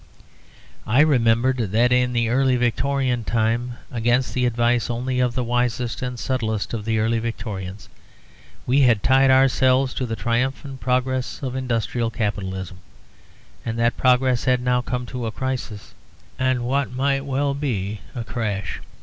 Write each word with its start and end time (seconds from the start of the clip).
I 0.87 1.01
remembered 1.01 1.57
that 1.59 1.91
in 1.91 2.11
the 2.11 2.29
Early 2.29 2.55
Victorian 2.55 3.23
time, 3.23 3.73
against 3.91 4.33
the 4.33 4.47
advice 4.47 4.89
only 4.89 5.19
of 5.19 5.35
the 5.35 5.43
wisest 5.43 6.01
and 6.01 6.17
subtlest 6.17 6.73
of 6.73 6.85
the 6.85 6.97
Early 6.97 7.19
Victorians, 7.19 7.87
we 8.65 8.79
had 8.81 9.03
tied 9.03 9.29
ourselves 9.29 9.93
to 9.93 10.07
the 10.07 10.15
triumphant 10.15 10.79
progress 10.79 11.43
of 11.43 11.55
industrial 11.55 12.09
capitalism; 12.09 12.79
and 13.63 13.77
that 13.77 13.95
progress 13.95 14.45
had 14.45 14.59
now 14.63 14.81
come 14.81 15.05
to 15.05 15.27
a 15.27 15.31
crisis 15.31 15.93
and 16.39 16.63
what 16.63 16.91
might 16.91 17.23
well 17.23 17.53
be 17.53 18.01
a 18.15 18.23
crash. 18.23 18.79